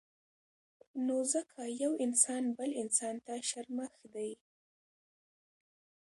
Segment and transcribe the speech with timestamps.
[1.05, 4.31] نو ځکه يو انسان بل انسان ته شرمښ دی